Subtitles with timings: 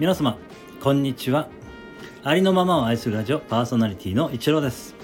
[0.00, 0.38] 皆様
[0.80, 1.48] こんにちは。
[2.22, 4.94] ありのままを愛するラジオパーソナリティの一郎です。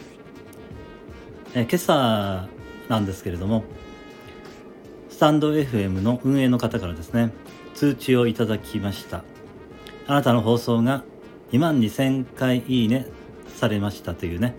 [1.53, 2.47] え今朝
[2.89, 3.65] なんですけれども
[5.09, 7.33] スタンド FM の運営の方からですね
[7.75, 9.25] 通知をいただきました。
[10.07, 11.03] あなたの放送が
[11.51, 13.09] 2万2000回いいね
[13.49, 14.55] されましたというね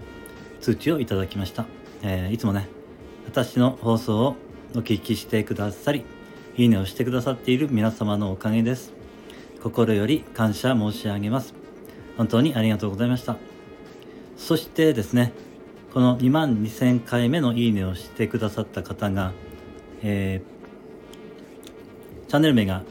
[0.59, 1.65] 通知をいただきました、
[2.01, 2.67] えー、いつもね
[3.25, 4.35] 私の放送を
[4.75, 6.03] お聞きしてくださり
[6.57, 9.04] いいねをしてくださっている皆様のおかげです。
[9.65, 11.55] 心より感謝申し上げます。
[12.17, 13.35] 本当にありがとうございました。
[14.37, 15.33] そしてですね、
[15.91, 19.31] この2万2000回目のいいねをしてくださった方が、
[20.03, 22.83] えー、チャンネル名が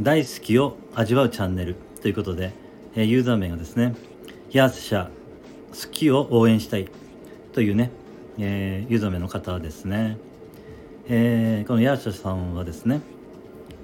[0.00, 2.52] 大好きを味わうチャンネルということで、
[2.94, 3.96] えー、ユーザー名がですね、
[4.52, 6.88] ヤーシャ好きを応援したい
[7.52, 7.90] というね、
[8.38, 10.18] えー、ユーザー名の方はですね。
[11.08, 13.00] えー、このヤーシャさんはですね、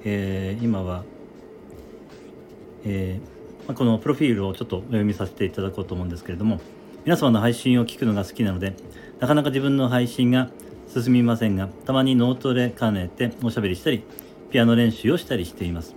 [0.04, 1.02] えー、今は
[2.84, 6.60] えー、このプロフィールをちょっとお読みさせていただこうと思うんですけれども
[7.04, 8.74] 皆様の配信を聞くのが好きなので
[9.20, 10.50] なかなか自分の配信が
[10.88, 14.04] 進みませんがたまにノートで兼ねておしゃべりしたり
[14.50, 15.94] ピアノ練習をしたりしています。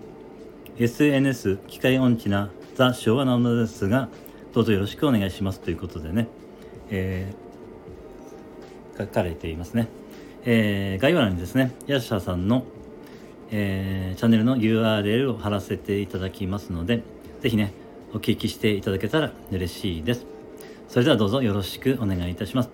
[0.78, 4.10] SNS 機械音痴なザ昭和なのですが
[4.54, 6.28] どうぞよろしくお願いしますということでね、
[6.90, 9.88] えー、書かれていますね、
[10.44, 12.64] えー、概要欄にですねヤシャさんの
[13.52, 17.04] えー、チャンネルの URL を貼らせていただきますので、
[17.42, 17.74] ぜひね、
[18.14, 20.26] お聞きしていただけたら嬉しいです。
[20.88, 22.70] それではどうぞよろしくお願いいたします。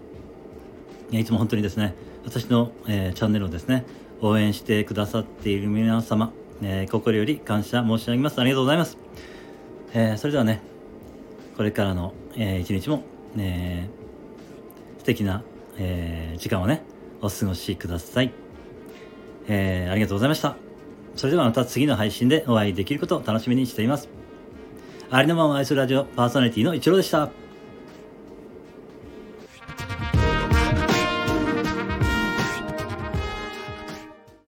[1.12, 3.86] いつも本当にですね、私の、えー、チャンネルをですね、
[4.22, 8.40] 応援してくださっている皆様、えー、心より感謝申し上げます。
[8.40, 8.98] ありがとうございます。
[9.94, 10.62] えー、それではね、
[11.56, 13.04] これからの、えー、一日も、
[13.38, 15.44] えー、素敵な、
[15.78, 16.84] えー、時間をね、
[17.22, 18.34] お過ごしください。
[19.48, 20.67] えー、ありがとうございました。
[21.18, 24.08] それではまた次の配信でお会いできることを楽しみにしています。
[25.10, 27.47] ありのまま愛するラジオパーソナリティのイチローでした。